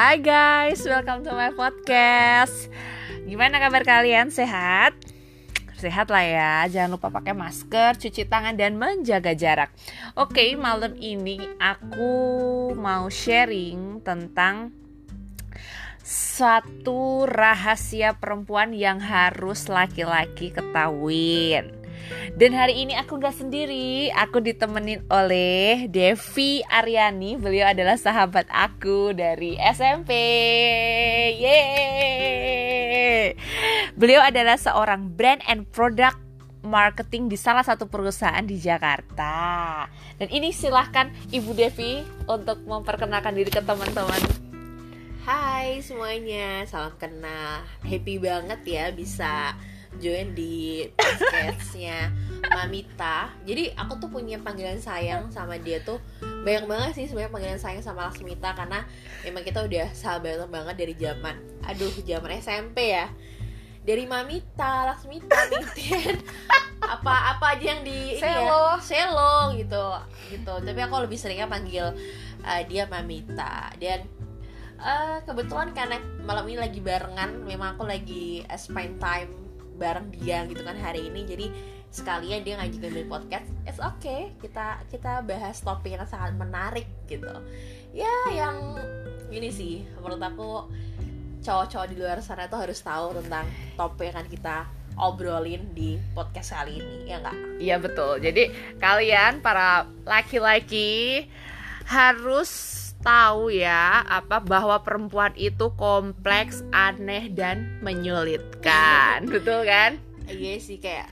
[0.00, 2.72] Hai guys, welcome to my podcast.
[3.28, 4.32] Gimana kabar kalian?
[4.32, 4.96] Sehat?
[5.76, 6.52] Sehat lah ya.
[6.72, 9.68] Jangan lupa pakai masker, cuci tangan dan menjaga jarak.
[10.16, 12.16] Oke, malam ini aku
[12.72, 14.72] mau sharing tentang
[16.00, 21.79] satu rahasia perempuan yang harus laki-laki ketahuin.
[22.34, 27.36] Dan hari ini aku gak sendiri, aku ditemenin oleh Devi Aryani.
[27.38, 30.10] Beliau adalah sahabat aku dari SMP.
[31.38, 33.34] Yeay!
[33.94, 36.18] Beliau adalah seorang brand and product
[36.60, 39.84] marketing di salah satu perusahaan di Jakarta.
[40.20, 44.50] Dan ini silahkan Ibu Devi untuk memperkenalkan diri ke teman-teman.
[45.20, 47.64] Hai semuanya, salam kenal.
[47.84, 49.52] Happy banget ya bisa
[49.98, 52.14] join di podcastnya
[52.50, 53.34] Mamita.
[53.42, 55.98] Jadi aku tuh punya panggilan sayang sama dia tuh
[56.46, 58.86] banyak banget sih sebenarnya panggilan sayang sama Lasmita karena
[59.26, 63.10] memang kita udah sahabat banget dari zaman, aduh zaman SMP ya.
[63.80, 66.20] Dari Mamita, Lasmita, Nitian,
[66.94, 68.76] apa apa aja yang di ini Selo.
[68.76, 69.84] ya, Selo gitu,
[70.28, 70.54] gitu.
[70.60, 71.88] Tapi aku lebih seringnya panggil
[72.44, 74.04] uh, dia Mamita dan
[74.80, 79.28] Eh, kebetulan karena malam ini lagi barengan memang aku lagi uh, spend time
[79.80, 81.24] bareng dia gitu kan hari ini.
[81.24, 81.46] Jadi
[81.90, 84.36] sekalian dia ngajakin dari podcast it's okay.
[84.38, 87.32] Kita kita bahas topik yang sangat menarik gitu.
[87.96, 88.76] Ya yang
[89.32, 90.68] ini sih menurut aku
[91.40, 94.56] cowok-cowok di luar sana tuh harus tahu tentang topik yang akan kita
[95.00, 98.20] obrolin di podcast kali ini ya enggak Iya betul.
[98.20, 101.24] Jadi kalian para laki-laki
[101.88, 109.24] harus tahu ya apa bahwa perempuan itu kompleks, aneh dan menyulitkan.
[109.34, 109.96] betul kan?
[110.30, 111.10] iya sih kayak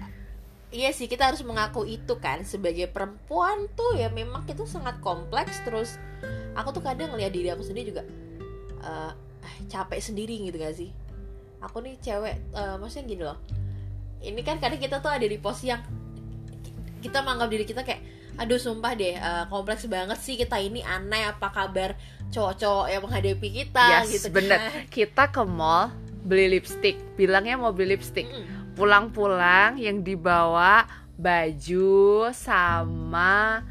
[0.71, 5.59] iya sih kita harus mengaku itu kan sebagai perempuan tuh ya memang itu sangat kompleks
[5.67, 5.99] terus
[6.55, 8.07] aku tuh kadang ngeliat diri aku sendiri juga
[8.85, 9.13] eh,
[9.67, 10.95] capek sendiri gitu gak sih
[11.59, 13.39] aku nih cewek eh, maksudnya gini loh
[14.23, 15.83] ini kan kadang kita tuh ada di posisi yang
[16.63, 18.03] ki- kita menganggap diri kita kayak
[18.39, 21.99] aduh sumpah deh eh, kompleks banget sih kita ini aneh apa kabar
[22.31, 24.59] cowok-cowok yang menghadapi kita yes, gitu bener.
[24.63, 25.91] kan Kita ke mall
[26.29, 28.29] beli lipstick, bilangnya mau beli lipstick.
[28.77, 30.87] Pulang-pulang yang dibawa
[31.19, 33.65] baju sama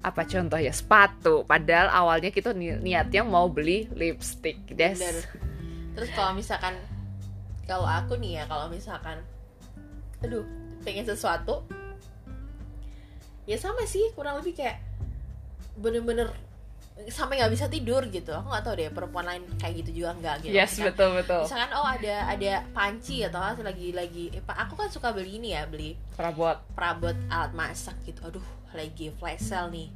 [0.00, 5.16] apa contoh ya sepatu padahal awalnya kita ni- niatnya mau beli lipstick des Bener.
[5.92, 6.72] Terus kalau misalkan
[7.68, 9.20] kalau aku nih ya kalau misalkan
[10.24, 10.46] aduh
[10.86, 11.66] pengen sesuatu
[13.50, 14.78] ya sama sih kurang lebih kayak
[15.74, 16.30] bener-bener
[17.08, 18.30] sampai nggak bisa tidur gitu.
[18.30, 20.52] Aku nggak tahu deh perempuan lain kayak gitu juga nggak gitu.
[20.54, 21.40] Yes Misalkan- betul betul.
[21.48, 25.40] misalkan oh ada ada panci atau apa lagi lagi eh, Pak, aku kan suka beli
[25.40, 26.60] ini ya beli perabot.
[26.76, 28.20] perabot alat masak gitu.
[28.22, 28.44] Aduh
[28.76, 29.88] lagi flash sale nih.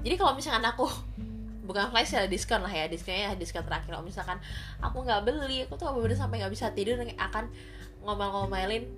[0.00, 0.88] Jadi kalau misalkan aku
[1.68, 3.92] bukan flash sale diskon lah ya diskonnya ya diskon terakhir.
[3.92, 4.40] Kalau misalkan
[4.80, 7.52] aku nggak beli aku tuh bener sampai nggak bisa tidur akan
[8.00, 8.88] ngomel-ngomelin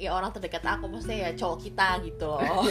[0.00, 2.64] ya orang terdekat aku maksudnya ya cowok kita gitu loh.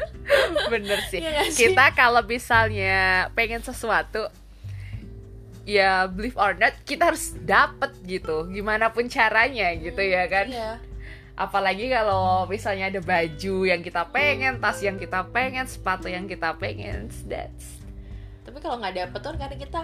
[0.72, 1.20] Bener sih.
[1.52, 1.68] Sih?
[1.68, 4.32] kita kalau misalnya pengen sesuatu
[5.68, 8.48] ya believe or not kita harus dapet gitu.
[8.48, 10.48] Gimana pun caranya gitu ya kan.
[10.48, 10.72] Iya.
[11.36, 16.56] Apalagi kalau misalnya ada baju yang kita pengen tas yang kita pengen sepatu yang kita
[16.56, 17.82] pengen that's
[18.42, 19.80] tapi kalau nggak dapet tuh karena kita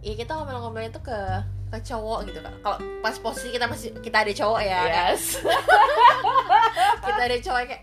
[0.00, 1.18] ya kita ngomel-ngomel itu ke
[1.68, 4.90] ke cowok gitu kan kalau pas posisi kita masih kita ada cowok ya kan?
[5.12, 5.22] yes.
[7.04, 7.82] Kita ada cowok kayak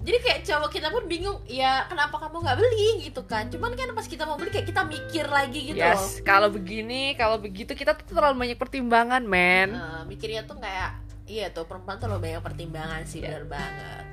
[0.00, 3.04] jadi kayak cowok kita pun bingung ya kenapa kamu nggak beli?
[3.04, 3.52] gitu kan.
[3.52, 5.92] Cuman kan pas kita mau beli kayak kita mikir lagi gitu loh.
[5.92, 6.24] Yes.
[6.24, 9.76] Kalau begini kalau begitu kita tuh terlalu banyak pertimbangan men.
[9.76, 10.96] Eh, mikirnya tuh kayak
[11.28, 13.28] iya tuh perempuan tuh lo banyak pertimbangan sih Iya.
[13.28, 14.04] bener banget.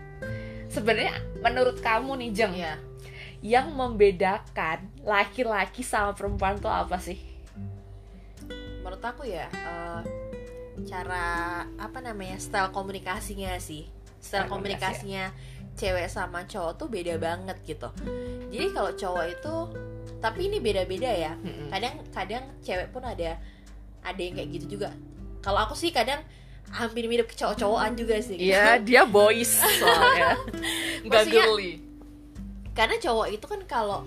[0.67, 2.75] Sebenarnya menurut kamu nih jeng Iya.
[3.39, 7.15] yang membedakan laki-laki sama perempuan tuh apa sih
[8.97, 10.01] menurut aku ya eh,
[10.89, 11.25] cara
[11.77, 13.85] apa namanya style komunikasinya sih
[14.17, 15.29] Style komunikasinya
[15.77, 17.93] cewek sama cowok tuh beda banget gitu
[18.49, 19.55] jadi kalau cowok itu
[20.17, 21.69] tapi ini beda-beda ya Mm-mm.
[21.69, 23.37] kadang kadang cewek pun ada
[24.01, 24.89] ada yang kayak gitu juga
[25.45, 26.25] kalau aku sih kadang
[26.73, 28.49] hampir mirip ke cowok-cowokan juga sih gitu.
[28.51, 30.35] Iya, dia boys soalnya.
[31.05, 31.79] Nggak girly.
[32.73, 34.01] karena cowok itu kan kalau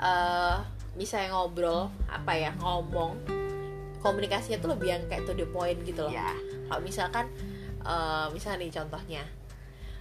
[0.00, 0.56] eh
[0.96, 3.39] misalnya ngobrol apa ya ngomong
[4.00, 6.32] komunikasinya tuh lebih yang kayak to the point gitu loh Iya.
[6.66, 7.26] kalau misalkan
[7.80, 9.22] eh misalnya nih contohnya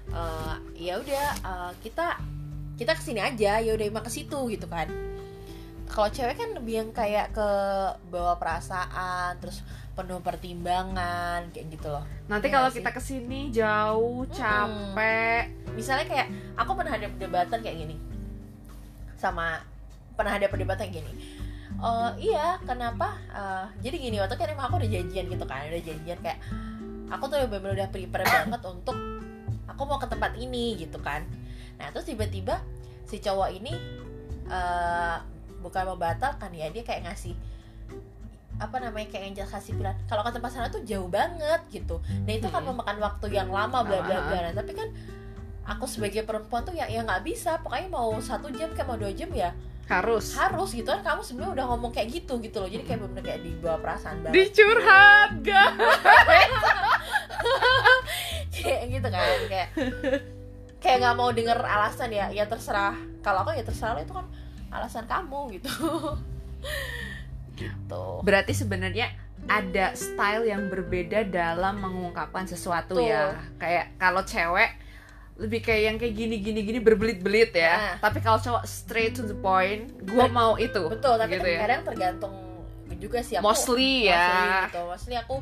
[0.09, 2.17] eh ya udah eh, kita
[2.75, 4.87] kita ke sini aja ya udah emang ke situ gitu kan
[5.85, 7.47] kalau cewek kan lebih yang kayak ke
[8.07, 9.59] bawa perasaan terus
[9.91, 12.77] penuh pertimbangan kayak gitu loh Nanti Iya kalau sih?
[12.77, 15.49] kita ke sini jauh, capek.
[15.73, 17.95] misalnya kayak aku pernah ada perdebatan kayak gini
[19.15, 19.59] sama
[20.13, 21.11] pernah ada perdebatan gini
[21.79, 23.15] oh iya kenapa?
[23.31, 26.39] Eh, jadi gini waktu kan emang aku udah janjian gitu kan udah janjian kayak
[27.09, 28.97] aku tuh bener-bener udah prepare banget untuk
[29.65, 31.25] aku mau ke tempat ini gitu kan.
[31.79, 32.59] Nah terus tiba-tiba
[33.07, 33.73] si cowok ini
[34.49, 35.17] eh
[35.59, 37.35] bukan membatalkan ya dia kayak ngasih
[38.59, 39.95] apa namanya kayak yang jelas kasih pilihan.
[40.11, 42.03] Kalau ke tempat sana tuh jauh banget gitu.
[42.27, 44.35] Dan itu kan memakan waktu yang lama bla bla bla.
[44.35, 44.41] Ah.
[44.51, 44.91] Nah, tapi kan
[45.63, 47.55] aku sebagai perempuan tuh ya ya nggak bisa.
[47.63, 49.55] Pokoknya mau satu jam kayak mau dua jam ya
[49.89, 50.37] harus.
[50.37, 52.69] Harus gitu kan kamu sebenarnya udah ngomong kayak gitu gitu loh.
[52.69, 54.33] Jadi kayak bener kayak dibawa perasaan banget.
[54.37, 55.69] Dicurhat gak
[58.53, 59.69] kayak gitu kan kayak
[60.77, 62.29] kayak nggak mau denger alasan ya.
[62.29, 62.93] Ya terserah.
[63.25, 64.29] Kalau aku ya terserah lo itu kan
[64.69, 65.73] alasan kamu gitu.
[67.57, 68.05] Gitu.
[68.21, 69.09] Berarti sebenarnya
[69.49, 73.09] ada style yang berbeda dalam mengungkapkan sesuatu Betul.
[73.09, 73.41] ya.
[73.57, 74.69] Kayak kalau cewek
[75.39, 77.95] lebih kayak yang kayak gini gini gini berbelit-belit ya.
[77.95, 77.95] Nah.
[78.03, 81.59] tapi kalau cowok straight to the point gua Ber- mau itu betul tapi gitu ya.
[81.63, 82.33] kadang tergantung
[82.99, 83.47] juga sih aku.
[83.47, 84.19] Mostly ya.
[84.27, 84.81] Mostly gitu.
[84.83, 85.35] Mostly aku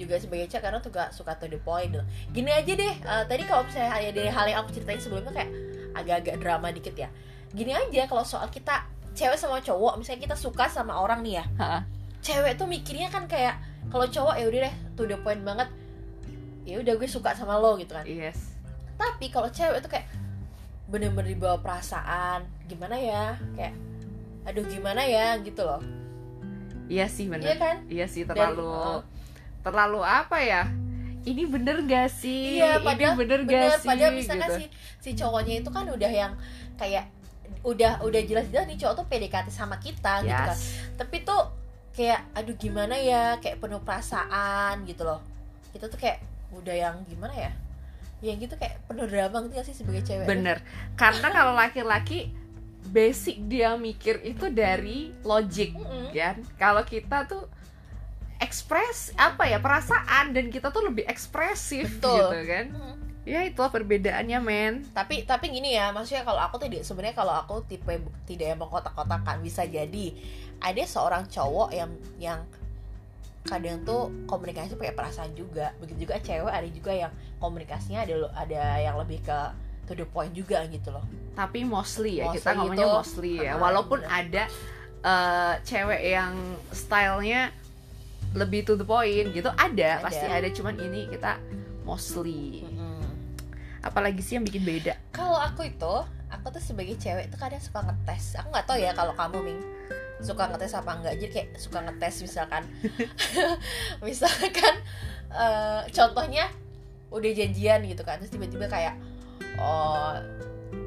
[0.00, 1.92] juga sebagai cewek karena tuh gak suka to the point.
[2.32, 5.50] Gini aja deh eh, tadi kalau misalnya ya dari hal yang aku ceritain sebelumnya kayak
[5.92, 7.12] agak-agak drama dikit ya.
[7.52, 11.44] Gini aja kalau soal kita cewek sama cowok misalnya kita suka sama orang nih ya.
[11.60, 11.84] Ha.
[12.22, 13.60] cewek tuh mikirnya kan kayak
[13.90, 15.68] kalau cowok ya udah deh to the point banget.
[16.64, 18.06] Ya udah gue suka sama lo gitu kan.
[18.08, 18.51] Yes
[19.02, 20.06] tapi kalau cewek tuh kayak
[20.86, 23.34] bener-bener dibawa perasaan gimana ya?
[23.58, 23.74] Kayak
[24.46, 25.38] aduh gimana ya?
[25.42, 25.82] Gitu loh.
[26.86, 27.76] Iya sih iya bener kan?
[27.88, 29.00] Iya sih Dan, terlalu uh,
[29.62, 30.62] terlalu apa ya?
[31.22, 32.58] Ini bener gak sih?
[32.58, 33.88] Iya ini padahal bener gak bener, sih?
[33.88, 34.58] padahal misalkan gitu.
[34.58, 34.64] si
[34.98, 36.32] si cowoknya itu kan udah yang
[36.74, 37.06] kayak
[37.62, 40.50] udah udah jelas-jelas nih cowok tuh PDKT sama kita gitu kan.
[40.50, 40.82] Yes.
[40.98, 41.46] tapi tuh
[41.94, 43.38] kayak aduh gimana ya?
[43.38, 45.22] Kayak penuh perasaan gitu loh.
[45.70, 46.18] Kita tuh kayak
[46.52, 47.52] udah yang gimana ya
[48.22, 50.62] yang gitu kayak penuh drama gitu sih sebagai cewek bener
[50.94, 52.30] karena kalau laki-laki
[52.88, 56.14] basic dia mikir itu dari logic Mm-mm.
[56.14, 57.50] ya kalau kita tuh
[58.38, 62.18] ekspres apa ya perasaan dan kita tuh lebih ekspresif Betul.
[62.18, 62.94] gitu kan Mm.
[63.22, 67.62] ya itulah perbedaannya men tapi tapi gini ya maksudnya kalau aku tidak sebenarnya kalau aku
[67.70, 70.10] tipe tidak yang mengkotak-kotakan bisa jadi
[70.58, 72.40] ada seorang cowok yang yang
[73.42, 75.74] kadang tuh komunikasi pakai perasaan juga.
[75.82, 77.12] Begitu juga cewek ada juga yang
[77.42, 79.38] komunikasinya ada ada yang lebih ke
[79.90, 81.02] to the point juga gitu loh.
[81.34, 83.52] Tapi mostly ya kita Mostly ngomongnya itu, mostly ya.
[83.54, 84.18] Ah, walaupun bener.
[84.22, 84.42] ada
[85.02, 86.32] eh, cewek yang
[86.70, 87.50] stylenya
[88.32, 90.04] lebih to the point gitu ada, Ada.
[90.06, 90.48] pasti ada.
[90.54, 91.36] Cuman ini kita
[91.82, 92.62] mostly.
[93.82, 94.94] Apalagi sih yang bikin beda?
[95.10, 95.94] Kalau aku itu
[96.30, 98.38] aku tuh sebagai cewek tuh kadang suka ngetes.
[98.38, 99.60] Aku nggak tahu ya kalau kamu Ming
[100.22, 101.14] suka ngetes apa enggak.
[101.18, 102.62] Jadi kayak suka ngetes misalkan.
[104.06, 104.74] Misalkan
[105.32, 106.46] eh, contohnya
[107.12, 108.96] udah janjian gitu kan terus tiba-tiba kayak
[109.60, 110.16] oh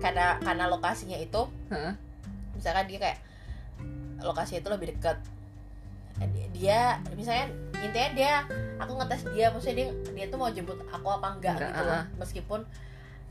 [0.01, 1.93] karena karena lokasinya itu Heeh.
[2.57, 3.19] misalkan dia kayak
[4.25, 5.21] lokasi itu lebih dekat
[6.49, 7.51] dia misalnya
[7.83, 8.33] intinya dia
[8.81, 11.93] aku ngetes dia maksudnya dia dia tuh mau jemput aku apa enggak Enggak, gitu loh.
[11.93, 12.03] uh-uh.
[12.17, 12.59] meskipun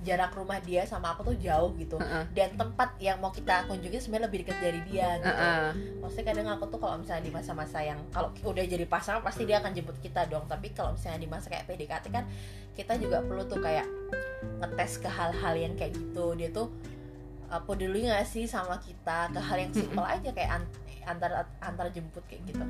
[0.02, 1.96] jarak rumah dia sama aku tuh jauh gitu.
[1.96, 2.24] Heeh.
[2.34, 5.30] dan tempat yang mau kita kunjungi sebenarnya lebih dekat dari dia gitu.
[5.30, 5.64] Heeh.
[6.02, 9.62] maksudnya kadang aku tuh kalau misalnya di masa-masa yang kalau udah jadi pasangan pasti dia
[9.62, 10.44] akan jemput kita dong.
[10.50, 12.24] Tapi kalau misalnya di masa kayak PDKT kan
[12.74, 13.86] kita juga perlu tuh kayak
[14.60, 16.34] ngetes ke hal-hal yang kayak gitu.
[16.36, 16.68] Dia tuh
[17.48, 19.30] uh, peduli nggak sih sama kita?
[19.32, 20.72] Ke hal yang simpel aja kayak an-
[21.08, 22.64] antar antar jemput kayak gitu.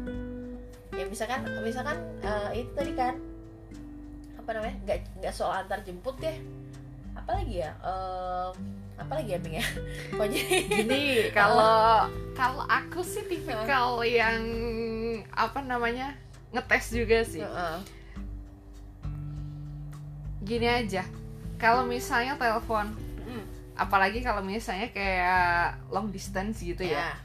[0.94, 3.18] Ya misalkan misalkan uh, itu tadi kan
[4.38, 6.36] apa namanya nggak nggak soal antar jemput deh
[7.14, 8.54] apalagi ya Em,
[8.94, 9.66] apalagi ya Bing ya
[10.18, 11.04] kok jadi Gini,
[11.38, 14.42] kalau kalau aku sih tipikal yang
[15.30, 16.14] apa namanya
[16.50, 17.42] ngetes juga sih.
[17.42, 17.78] Heeh.
[20.44, 21.02] Gini aja,
[21.56, 22.92] kalau misalnya telepon,
[23.24, 23.44] Mm.
[23.74, 27.16] apalagi kalau misalnya kayak long distance gitu ya,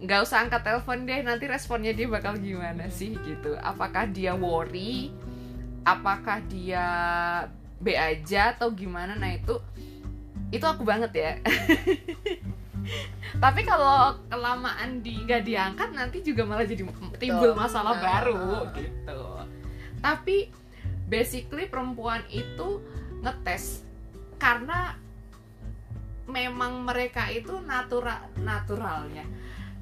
[0.00, 3.52] nggak usah angkat telepon deh, nanti responnya dia bakal gimana sih gitu.
[3.60, 5.12] Apakah dia worry,
[5.84, 6.86] apakah dia
[7.84, 9.12] B aja atau gimana?
[9.14, 9.60] Nah itu
[10.48, 11.32] itu aku banget ya.
[13.44, 16.84] Tapi kalau kelamaan di nggak diangkat nanti juga malah jadi
[17.20, 18.02] timbul masalah Nah.
[18.02, 19.20] baru gitu.
[20.00, 20.48] Tapi
[21.08, 22.80] basically perempuan itu
[23.20, 23.84] ngetes
[24.40, 24.96] karena
[26.24, 29.24] memang mereka itu natural naturalnya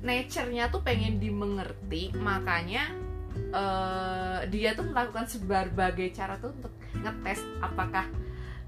[0.02, 2.90] nature-nya tuh pengen dimengerti makanya
[3.34, 8.06] eh, dia tuh melakukan berbagai cara tuh untuk ngetes apakah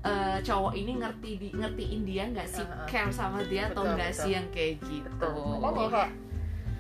[0.05, 2.65] eh, cowok ini ngerti di ngertiin dia nggak sih?
[2.65, 2.87] Uh-uh.
[2.89, 4.23] care sama dia atau Betul, enggak betul.
[4.23, 5.33] sih yang kayak gitu?
[5.61, 6.13] Makanya kayak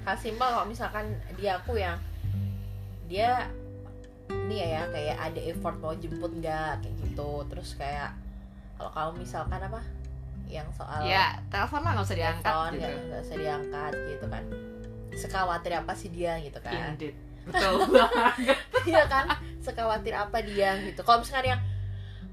[0.04, 1.06] hal simpel kalau misalkan
[1.40, 1.96] dia aku yang
[3.08, 3.48] dia
[4.28, 7.30] ini ya, ya kayak ada effort mau jemput nggak kayak gitu.
[7.48, 8.12] Terus kayak
[8.76, 9.80] kalau kamu misalkan apa
[10.44, 12.80] yang soal ya telepon lah nggak usah diangkat telepon gitu.
[12.84, 14.44] nggak nggak usah diangkat gitu kan.
[15.14, 16.92] Sekhawatir apa sih dia gitu kan.
[16.96, 17.16] Indeed.
[17.44, 17.74] Betul.
[17.90, 18.58] Banget.
[18.84, 19.24] Iya kan?
[19.60, 21.00] Sekhawatir apa dia gitu.
[21.00, 21.62] Kalau misalnya yang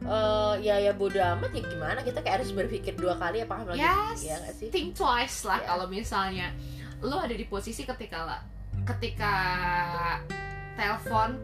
[0.03, 1.99] eh, ya ya bodo amat ya gimana?
[2.01, 3.79] Kita kayak harus berpikir dua kali apa lagi?
[3.79, 4.19] Yes.
[4.21, 4.67] ya sih?
[4.67, 5.67] Think twice lah Ya.
[5.71, 6.51] kalau misalnya
[6.99, 8.41] lo ada di posisi ketika lah
[8.83, 9.33] ketika
[10.73, 11.37] telepon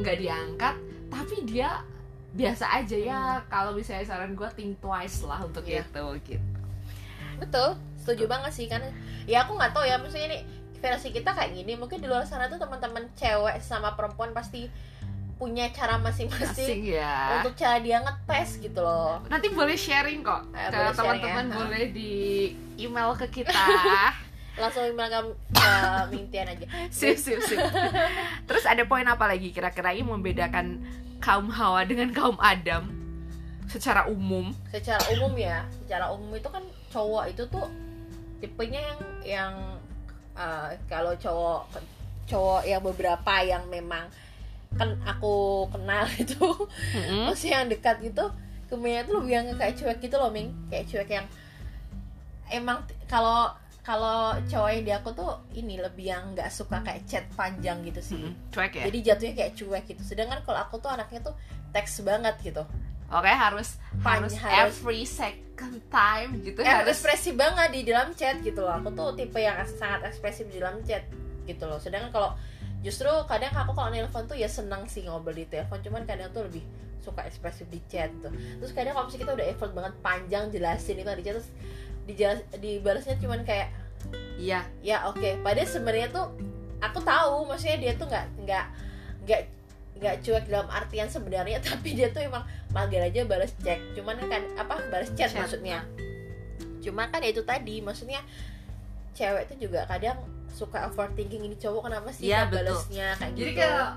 [0.00, 0.74] nggak diangkat
[1.08, 1.82] tapi dia
[2.30, 3.22] biasa aja ya.
[3.46, 5.82] Kalau misalnya saran gue think twice lah untuk Iya.
[5.82, 6.58] itu gitu.
[7.38, 7.74] Betul.
[7.98, 8.80] Setuju banget sih kan
[9.26, 10.38] ya aku nggak tahu ya maksudnya ini
[10.80, 14.66] versi kita kayak gini mungkin di luar sana tuh teman-teman cewek sama perempuan pasti
[15.40, 17.40] punya cara masing-masing asing ya.
[17.40, 19.24] untuk cara dia ngetes gitu loh.
[19.32, 21.56] Nanti boleh sharing kok Eh, boleh sharing teman-teman ya.
[21.56, 22.12] boleh di
[22.76, 23.48] email ke kita.
[24.60, 25.20] Langsung email ke
[25.56, 25.70] ke
[26.12, 26.66] Mintian aja.
[26.92, 27.56] Sip sip sip.
[28.52, 30.84] Terus ada poin apa lagi kira-kira yang membedakan
[31.24, 32.92] kaum Hawa dengan kaum Adam?
[33.64, 34.52] Secara umum.
[34.68, 36.60] Secara umum ya secara umum itu kan
[36.92, 37.64] cowok itu tuh
[38.44, 39.52] tipenya yang yang
[40.36, 41.80] uh, kalau cowok
[42.30, 44.06] cowok yang beberapa yang memang
[44.78, 46.46] kan aku kenal itu
[46.94, 47.26] Mm-mm.
[47.26, 48.30] maksudnya yang dekat gitu
[48.70, 50.54] kemudian tuh lebih yang kayak cuek gitu loh Ming.
[50.70, 51.26] Kayak cuek yang
[52.48, 53.50] emang kalau
[53.82, 57.98] kalau cowok yang di aku tuh ini lebih yang nggak suka kayak chat panjang gitu
[57.98, 58.22] sih.
[58.22, 58.54] Mm-mm.
[58.54, 58.82] cuek ya?
[58.86, 60.02] Jadi jatuhnya kayak cuek gitu.
[60.06, 61.34] Sedangkan kalau aku tuh anaknya tuh
[61.74, 62.62] teks banget gitu
[63.10, 68.38] oke harus Pan- harus every second time gitu eh, harus ekspresif banget di dalam chat
[68.40, 68.78] gitu loh.
[68.80, 71.04] Aku tuh tipe yang sangat ekspresif di dalam chat
[71.44, 71.76] gitu loh.
[71.82, 72.30] Sedangkan kalau
[72.80, 76.48] justru kadang aku kalau nelpon tuh ya senang sih ngobrol di telepon cuman kadang tuh
[76.48, 76.64] lebih
[77.04, 78.32] suka ekspresif di chat tuh.
[78.32, 81.50] Terus kadang kalau misalnya kita udah effort banget panjang jelasin itu di chat terus
[82.08, 83.68] dijelas dibalasnya cuman kayak
[84.40, 84.64] iya.
[84.80, 85.42] Ya oke.
[85.44, 86.30] Padahal sebenarnya tuh
[86.80, 88.66] aku tahu maksudnya dia tuh nggak nggak
[89.28, 89.42] nggak
[90.00, 94.42] nggak cuek dalam artian sebenarnya tapi dia tuh emang mager aja balas cek cuman kan
[94.54, 95.42] apa balas chat, Chat.
[95.42, 95.82] maksudnya
[96.80, 98.22] cuma kan ya itu tadi maksudnya
[99.12, 100.16] cewek tuh juga kadang
[100.50, 102.66] suka overthinking ini cowok kenapa sih Iya, kok betul.
[102.72, 103.88] balasnya kayak jadi gitu kayak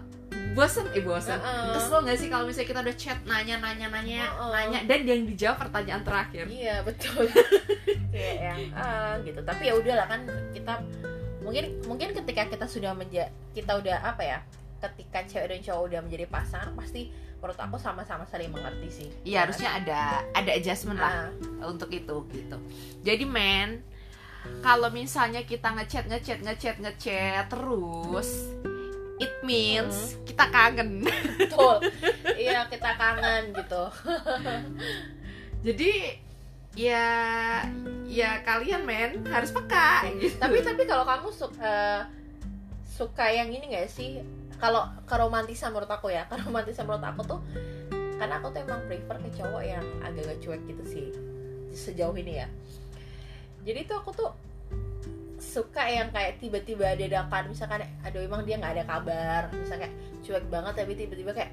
[0.54, 1.72] bosen eh bosen Heeh.
[1.72, 4.50] kesel nggak sih kalau misalnya kita udah chat nanya nanya nanya Heeh.
[4.50, 7.24] nanya dan yang dijawab pertanyaan terakhir iya betul
[8.14, 10.74] kayak yang ah gitu tapi ya udahlah kan kita
[11.40, 14.38] mungkin mungkin ketika kita sudah menja kita udah apa ya
[14.82, 17.14] ketika cewek dan cowok udah menjadi pasangan pasti
[17.44, 21.28] menurut aku sama-sama saling mengerti sih Iya harusnya ada ada adjustment lah
[21.60, 22.56] Ah, untuk itu gitu.
[23.04, 23.84] Jadi men,
[24.64, 28.48] kalau misalnya kita ngechat ngechat ngechat ngechat terus,
[29.20, 31.04] it means kita kangen.
[31.36, 31.84] betul
[32.40, 33.84] iya kita kangen gitu
[35.68, 35.92] Jadi
[36.74, 37.06] ya
[38.08, 40.08] ya kalian men harus peka.
[40.16, 40.36] gitu.
[40.40, 42.08] tapi tapi kalau kamu suka
[42.88, 44.22] suka yang ini gak sih
[44.60, 47.40] kalau keromantisan menurut aku ya keromantisan menurut aku tuh
[48.18, 51.06] karena aku tuh emang prefer ke cowok yang agak-agak cuek gitu sih
[51.74, 52.48] sejauh ini ya.
[53.66, 54.32] Jadi tuh aku tuh
[55.44, 59.96] suka yang kayak tiba-tiba ada dadakan misalkan aduh emang dia nggak ada kabar misalnya kayak
[60.24, 61.52] cuek banget tapi tiba-tiba kayak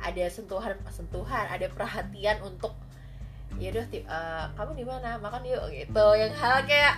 [0.00, 2.76] ada sentuhan sentuhan ada perhatian untuk
[3.60, 5.18] ya udah eh, kamu di mana?
[5.18, 6.06] Makan yuk gitu.
[6.14, 6.94] Yang hal kayak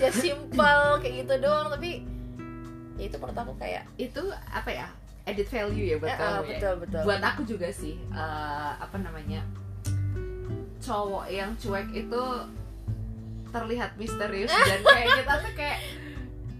[0.00, 2.04] just simple kayak gitu doang tapi
[2.96, 4.88] ya itu menurut aku kayak Itu apa ya?
[5.22, 6.48] Added value ya buat eh, eh, kamu ya.
[6.50, 9.40] betul betul Buat aku juga sih eh, apa namanya?
[10.78, 12.22] cowok yang cuek itu
[13.48, 15.78] terlihat misterius dan kayak kita tuh kayak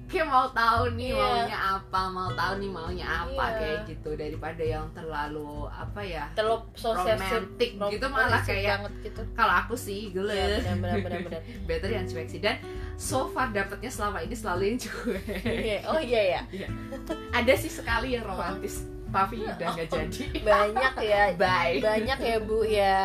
[0.07, 1.19] kayak mau tahu nih Iya.
[1.21, 3.59] maunya apa mau tahu nih maunya apa Iya.
[3.59, 9.55] kayak gitu daripada yang terlalu apa ya terlalu sosial romantic gitu malah kayak gitu kalau
[9.57, 11.21] aku sih Iya, benar benar
[11.69, 12.57] better yang cuek sih dan
[12.97, 15.25] so far dapetnya selama ini selalu yang cuek.
[15.45, 16.41] Iya, oh iya ya
[17.39, 18.89] ada sih sekali yang romantis.
[19.13, 20.23] Tapi udah nggak jadi.
[20.43, 21.23] banyak ya.
[21.41, 21.79] Bye.
[21.81, 23.05] Banyak ya bu ya.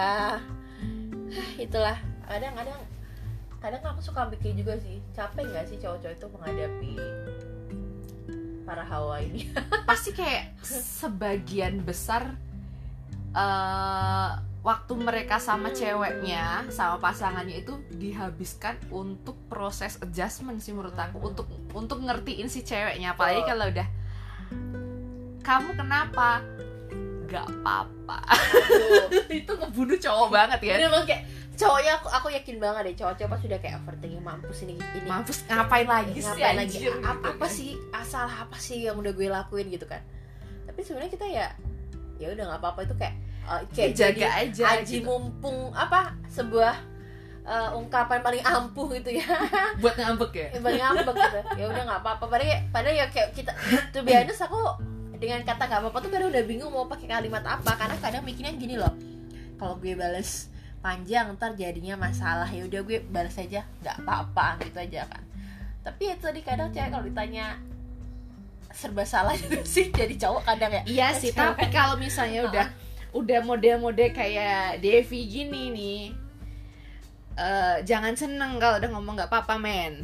[1.67, 1.99] Itulah.
[2.25, 2.79] Kadang-kadang
[3.61, 6.93] kadang aku suka mikir juga sih capek nggak sih cowok-cowok itu menghadapi
[8.65, 9.51] para hawa ini?
[9.89, 12.39] Pasti kayak sebagian besar
[13.31, 14.31] eh
[14.61, 21.17] waktu mereka sama ceweknya sama pasangannya itu dihabiskan untuk proses adjustment sih menurut aku.
[21.17, 23.17] Untuk untuk ngertiin si ceweknya.
[23.17, 23.49] Apalagi Betul.
[23.49, 23.87] kalau udah
[25.41, 26.29] kamu kenapa?
[27.25, 28.19] Gak apa-apa.
[29.41, 30.73] Itu ngebunuh cowok banget ya.
[30.77, 31.23] Bener kayak
[31.57, 35.07] cowoknya aku aku yakin banget deh cowok-cowok pas sudah kayak overthinking mampus ini ini.
[35.09, 36.77] Mampus ngapain lagi sih ngapain lagi?
[36.77, 37.49] anjir, gitu apa kan.
[37.49, 40.05] sih asal apa sih yang udah gue lakuin gitu kan.
[40.69, 41.47] Tapi sebenarnya kita ya
[42.21, 42.79] ya udah nggak apa-apa.
[42.85, 43.30] Itu kayak
[43.73, 45.07] kayak jaga aja aji gitu.
[45.09, 46.91] mumpung apa sebuah
[47.45, 49.25] uh, ungkapan paling ampuh gitu ya.
[49.81, 50.47] Buat ngambek ya?
[50.61, 51.39] Paling ngambek gitu.
[51.57, 52.25] Ya udah nggak apa-apa.
[52.29, 53.51] Padahal padahal ya kayak kita
[53.93, 54.61] tuh biasanya aku
[55.21, 57.71] dengan kata nggak apa-apa tuh kadang udah bingung mau pakai kalimat apa.
[57.77, 58.93] Karena kadang mikirnya gini loh.
[59.57, 60.49] Kalau gue bales
[60.81, 62.49] panjang ntar jadinya masalah.
[62.49, 63.65] Ya udah gue balas aja.
[63.81, 65.23] Nggak apa-apa gitu aja kan.
[65.81, 67.57] Tapi itu tadi kadang cewek kalau ditanya
[68.71, 70.83] serba salah juga sih jadi cowok kadang ya.
[70.87, 72.67] Iya sih tapi kalau misalnya udah
[73.11, 76.01] udah model-model kayak Devi gini nih.
[77.35, 80.03] Eh, jangan seneng kalau udah ngomong nggak apa-apa men.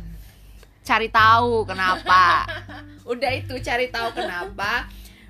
[0.84, 2.48] Cari tahu kenapa.
[3.12, 4.88] Udah itu cari tahu kenapa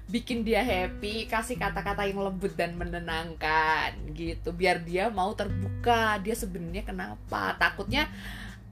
[0.10, 4.54] bikin dia happy kasih kata-kata yang lembut dan menenangkan gitu.
[4.54, 7.58] Biar dia mau terbuka dia sebenarnya kenapa.
[7.58, 8.06] Takutnya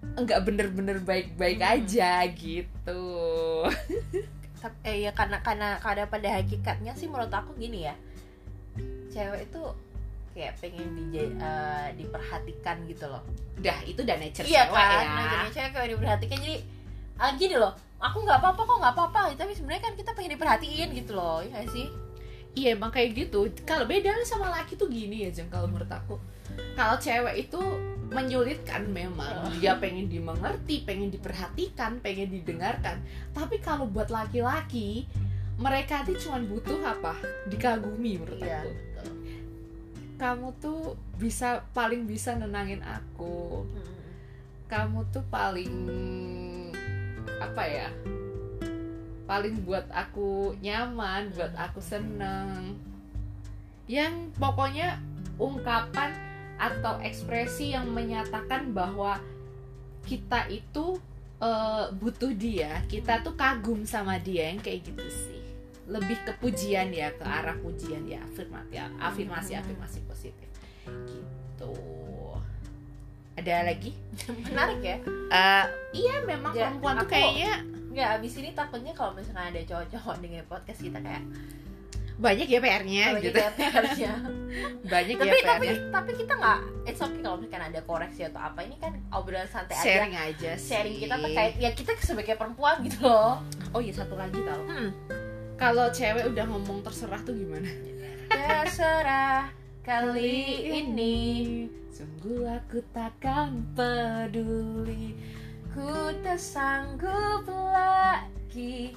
[0.01, 1.69] nggak bener-bener baik-baik Hmm.
[1.81, 3.05] aja gitu.
[4.81, 7.93] Eh, ya karena karena karena pada hakikatnya sih menurut aku gini ya
[9.15, 9.63] cewek itu
[10.35, 11.31] kayak pengen di,
[11.95, 13.23] diperhatikan gitu loh
[13.55, 16.57] udah itu udah nature iya cewek kan ya jadi cewek kayak diperhatikan jadi
[17.23, 17.71] ah, gini loh
[18.03, 21.63] aku nggak apa-apa kok nggak apa-apa tapi sebenarnya kan kita pengen diperhatiin gitu loh ya
[21.71, 21.87] sih
[22.55, 23.51] Iya emang kayak gitu.
[23.67, 26.15] Kalau bedanya sama laki tuh gini ya Jeng kalau menurut aku.
[26.71, 27.59] Kalau cewek itu
[28.15, 29.51] menyulitkan memang.
[29.59, 33.03] Dia pengen dimengerti, pengen diperhatikan, pengen didengarkan.
[33.35, 35.03] Tapi kalau buat laki-laki,
[35.59, 37.19] mereka tuh cuma butuh apa?
[37.51, 38.71] Dikagumi menurut Iya, aku.
[40.15, 43.67] Kamu tuh bisa paling bisa nenangin aku.
[44.71, 45.73] Kamu tuh paling
[47.41, 47.89] apa ya?
[49.25, 52.77] paling buat aku nyaman, buat aku seneng.
[53.89, 55.01] Yang pokoknya
[55.41, 56.13] ungkapan
[56.55, 59.19] atau ekspresi yang menyatakan bahwa
[60.05, 61.01] kita itu
[61.41, 65.34] eh, butuh dia, kita tuh kagum sama dia yang kayak gitu sih.
[65.85, 70.49] Lebih ke pujian ya, ke arah pujian ya, afirmasi, afirmasi, afirmasi positif.
[70.85, 71.73] Gitu.
[73.35, 73.91] Ada lagi?
[74.47, 77.51] menarik ya Eh, iya, memang Ya, perempuan tuh kayaknya
[77.95, 81.23] nggak abis ini takutnya kalau misalnya ada cowok-cowok dengan podcast kita kayak
[82.15, 83.35] banyak ya PR-nya kalau gitu.
[83.35, 84.13] kita PR-nya.
[84.95, 85.91] banyak tapi ya tapi PR-nya.
[85.91, 89.75] tapi kita nggak it's okay kalau misalkan ada koreksi atau apa ini kan obrolan santai
[89.75, 90.69] aja sharing aja sih.
[90.75, 93.43] sharing kita terkait ya kita sebagai perempuan gitu loh
[93.75, 94.89] oh iya satu lagi tau hmm.
[95.55, 97.67] Kalau cewek udah ngomong terserah tuh gimana?
[98.27, 99.51] Terserah
[99.87, 101.15] kali ini.
[101.95, 105.15] sungguh aku takkan peduli.
[105.71, 108.91] Ku tak sanggup lagi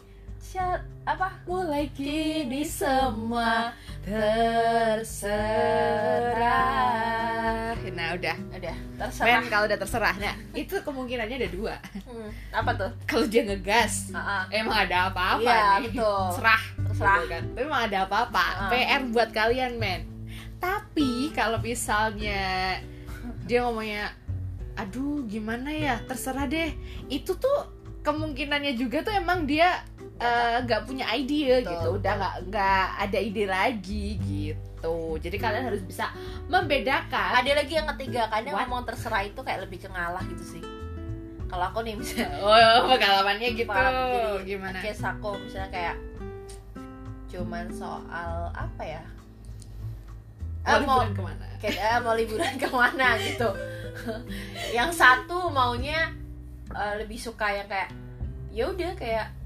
[0.49, 1.29] Sia- apa?
[1.45, 3.69] Mulai kini semua
[6.39, 7.77] terserah.
[7.89, 8.37] Nah udah.
[8.51, 11.75] Udah men terserah kalau udah terserah nah itu kemungkinannya ada dua.
[12.01, 12.91] Hmm, apa tuh?
[13.05, 14.43] Kalau dia ngegas Ah, ah.
[14.49, 15.93] emang ada apa-apa Iya, nih?
[15.93, 16.25] betul.
[16.33, 16.63] serah.
[16.89, 17.17] Terserah.
[17.29, 17.43] kan.
[17.47, 18.45] tapi emang ada apa-apa.
[18.59, 18.71] Ah.
[18.71, 20.09] PR buat kalian men.
[20.57, 22.81] Tapi kalau misalnya
[23.45, 24.17] dia ngomongnya
[24.75, 26.01] aduh gimana ya?
[26.05, 26.73] Terserah deh.
[27.07, 27.69] Itu tuh
[28.01, 29.85] kemungkinannya juga tuh emang dia
[30.18, 31.88] eh, nggak punya ide Betul, gitu.
[32.02, 35.18] udah nggak nggak ada ide lagi gitu.
[35.18, 36.11] Jadi kalian harus bisa
[36.50, 37.38] membedakan.
[37.38, 38.66] Ada lagi yang ketiga kadang What?
[38.66, 40.62] ngomong terserah itu kayak lebih ke ngalah gitu sih.
[41.48, 43.70] Kalau aku nih misalnya oh pengalamannya gitu.
[43.72, 44.78] Jadi gimana?
[44.83, 45.96] case aku misalnya kayak
[47.28, 49.02] cuman soal apa ya?
[50.68, 51.44] Mau mau liburan ke mana?
[51.59, 53.50] kayak ah, mau liburan ke mana gitu.
[54.76, 56.11] Yang satu maunya
[56.74, 57.90] eh, lebih suka yang kayak
[58.52, 59.38] ya udah kayak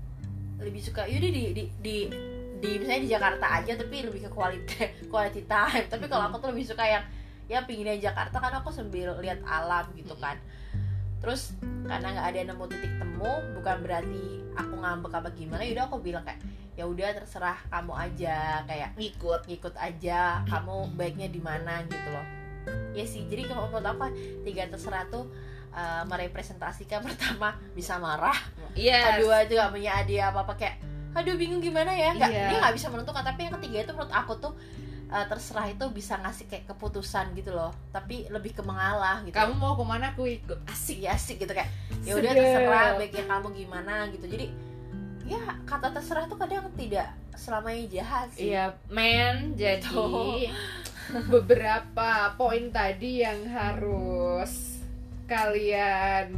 [0.62, 1.96] lebih suka yaudah di di di
[2.62, 5.84] di misalnya di Jakarta aja tapi lebih ke quality quality time.
[5.90, 7.04] Tapi kalau aku tuh lebih suka yang
[7.50, 10.38] ya pinginnya Jakarta kan aku sambil lihat alam gitu kan.
[11.18, 15.98] Terus karena nggak ada nemu titik temu bukan berarti aku ngambek apa gimana yaudah aku
[15.98, 16.38] bilang kayak
[16.78, 18.62] ya udah terserah kamu aja.
[18.70, 19.40] Kayak ngikut.
[19.50, 22.26] Ngikut aja kamu baiknya di mana gitu loh.
[22.94, 24.06] Ya sih jadi kalau menurut aku
[24.46, 25.26] tiga terserah tuh
[25.72, 28.36] uh, merepresentasikan pertama bisa marah.
[28.72, 29.18] Iya.
[29.18, 30.76] Kedua itu gak punya ide apa apa kayak
[31.12, 32.16] aduh bingung gimana ya?
[32.16, 32.46] Nggak Iya.
[32.48, 34.52] dia nggak bisa menentukan tapi yang ketiga itu menurut aku tuh
[35.12, 39.36] uh, terserah itu bisa ngasih kayak keputusan gitu loh tapi lebih ke mengalah gitu.
[39.36, 41.04] Kamu mau ke mana aku ikut asik.
[41.04, 41.68] Ya asik gitu kayak
[42.00, 44.24] ya udah terserah baiknya kamu gimana gitu.
[44.24, 44.46] Jadi
[45.28, 48.52] ya kata terserah tuh kadang tidak selamanya jahat sih.
[48.52, 49.52] Iya, men.
[49.56, 50.48] Jadi Tuh.
[51.28, 54.71] beberapa poin tadi yang harus
[55.26, 56.28] kalian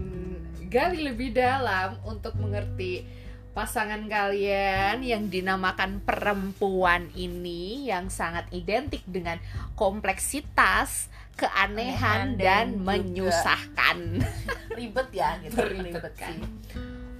[0.68, 3.06] gali lebih dalam untuk mengerti
[3.54, 9.38] pasangan kalian yang dinamakan perempuan ini yang sangat identik dengan
[9.78, 11.06] kompleksitas,
[11.38, 13.98] keanehan Anehan dan dan menyusahkan.
[14.78, 16.34] ribet ya gitu Ribet ribet kan.
[16.34, 16.42] sih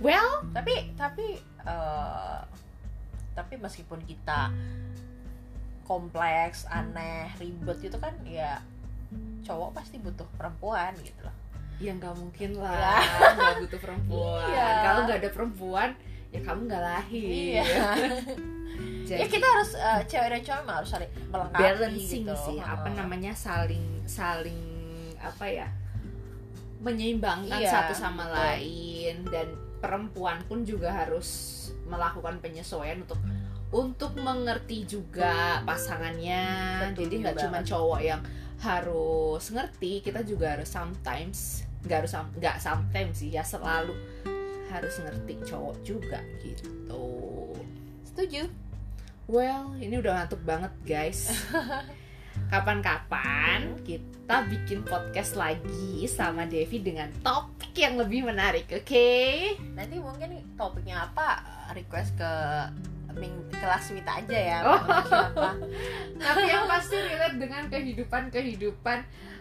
[0.02, 2.40] Well, tapi tapi eh,
[3.38, 4.50] tapi meskipun kita
[5.86, 8.58] kompleks aneh ribet itu kan ya
[9.46, 11.43] cowok pasti butuh perempuan gitu loh
[11.76, 12.62] ya nggak mungkin Ya.
[12.62, 13.02] lah,
[13.34, 14.46] nggak butuh perempuan.
[14.46, 14.68] Iya.
[14.80, 15.90] Kalau nggak ada perempuan,
[16.28, 17.28] ya kamu nggak lahir.
[17.28, 17.64] iya
[19.04, 22.88] Jadi, ya kita harus eh, cewek dan cowok harus saling melengkapi balancing gitu sih apa
[22.90, 24.58] namanya saling saling
[25.20, 25.68] apa ya
[26.80, 28.36] menyeimbangkan Iya, satu sama betul.
[28.36, 29.46] lain dan
[29.78, 31.28] perempuan pun juga harus
[31.84, 33.20] melakukan penyesuaian untuk
[33.68, 36.44] untuk mengerti juga pasangannya
[36.88, 38.20] Betul jadi nggak cuma cowok yang
[38.64, 43.92] harus ngerti kita juga harus sometimes nggak harus nggak sometimes sih ya selalu
[44.72, 47.04] harus ngerti cowok juga gitu.
[48.08, 48.48] Setuju?
[49.28, 51.28] Well ini udah ngantuk banget guys.
[52.52, 59.08] Kapan-kapan kita bikin podcast lagi sama Devi dengan topik yang lebih menarik oke?
[59.76, 61.44] Nanti mungkin topiknya apa?
[61.76, 62.32] Request ke
[63.14, 64.80] Ming kelas Mita aja ya Oh.
[65.02, 65.50] siapa
[66.24, 68.98] tapi yang pasti relate dengan kehidupan kehidupan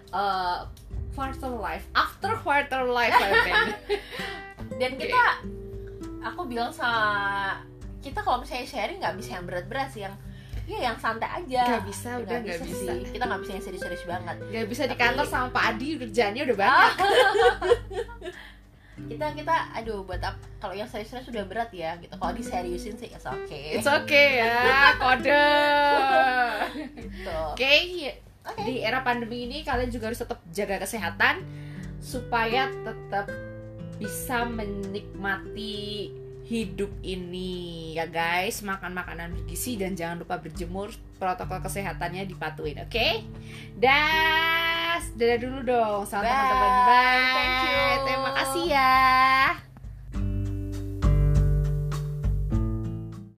[0.10, 0.66] uh,
[1.14, 1.86] quarter life.
[1.94, 3.14] After quarter life
[4.82, 5.24] dan kita
[6.24, 7.62] aku bilang sama
[8.00, 10.16] kita kalau misalnya sharing nggak bisa yang berat-berat sih yang
[10.64, 11.62] ya yang santai aja.
[11.70, 12.92] Nggak bisa, udah nggak bisa.
[12.96, 13.12] sih.
[13.12, 14.36] kita nggak bisa yang serius-serius banget.
[14.48, 16.94] Nggak bisa di Tapi- kantor sama Pak Adi kerjaannya udah banyak
[18.94, 22.14] kita kita aduh buat apa kalau yang serius-serius sudah berat ya gitu.
[22.14, 23.78] Kalau diseriusin sih it's okay.
[23.78, 25.50] It's okay ya kode.
[26.94, 27.38] Gitu.
[27.54, 27.74] Oke
[28.46, 28.62] oke.
[28.68, 31.42] di era pandemi ini kalian juga harus tetap jaga kesehatan
[32.04, 33.32] supaya tetap
[33.98, 36.12] bisa menikmati
[36.46, 38.62] hidup ini ya guys.
[38.62, 40.94] Makan makanan bergizi dan jangan lupa berjemur.
[41.18, 43.08] Protokol kesehatannya dipatuhin oke
[44.94, 46.30] das dadah dulu dong sama Bye.
[46.30, 47.86] teman-teman bye Thank you.
[48.06, 48.94] terima kasih ya